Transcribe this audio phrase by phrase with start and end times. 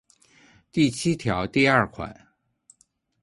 [0.71, 2.25] 第七条第二款